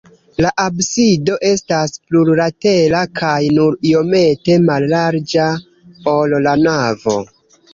La 0.43 0.51
absido 0.61 1.35
estas 1.49 1.93
plurlatera 2.13 3.01
kaj 3.19 3.35
nur 3.59 3.77
iomete 3.91 4.57
mallarĝa, 4.71 5.47
ol 6.17 6.35
la 6.49 6.57
navo. 6.65 7.19